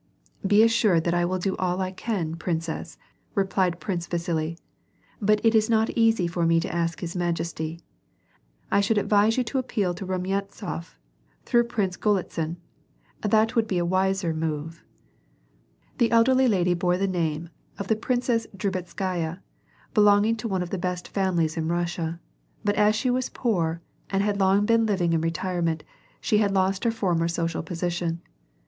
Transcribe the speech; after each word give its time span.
^' 0.45 0.47
Be 0.47 0.63
assured 0.63 1.03
that 1.03 1.13
I 1.13 1.25
will 1.25 1.37
do 1.37 1.55
all 1.57 1.79
I 1.79 1.91
can, 1.91 2.33
princess/' 2.35 2.97
replied 3.35 3.79
Prince 3.79 4.07
Vasili; 4.07 4.57
''but 5.21 5.39
it 5.43 5.53
is 5.53 5.69
not 5.69 5.91
easy 5.91 6.25
for 6.25 6.43
me 6.43 6.59
to 6.59 6.73
ask 6.73 7.01
his 7.01 7.13
maiesty; 7.15 7.81
I 8.71 8.81
should 8.81 8.97
advise 8.97 9.37
you 9.37 9.43
to 9.43 9.59
appeal 9.59 9.93
to 9.93 10.05
Bumyantsof 10.07 10.95
through 11.45 11.65
Prince 11.65 11.97
Golitsin. 11.97 12.55
That 13.21 13.55
would 13.55 13.67
be 13.67 13.77
a 13.77 13.85
wiser 13.85 14.33
move." 14.33 14.83
The 15.99 16.09
elderly 16.09 16.47
lady 16.47 16.73
bore 16.73 16.97
the 16.97 17.07
name 17.07 17.49
of 17.77 17.87
the 17.87 17.95
Princess 17.95 18.47
Drubetskaya^ 18.57 19.37
belonging 19.93 20.35
to 20.37 20.47
one 20.47 20.63
of 20.63 20.71
the 20.71 20.79
best 20.79 21.09
families 21.09 21.57
in 21.57 21.67
Kussia, 21.67 22.17
but 22.63 22.73
as 22.73 22.95
she 22.95 23.11
was 23.11 23.29
poor, 23.29 23.83
and 24.09 24.23
had 24.23 24.39
long 24.39 24.65
been 24.65 24.87
living 24.87 25.13
in 25.13 25.21
retirement, 25.21 25.83
she 26.19 26.39
had 26.39 26.51
lost 26.55 26.85
her 26.85 26.91
former 26.91 27.27
social 27.27 27.61
^sition. 27.61 28.17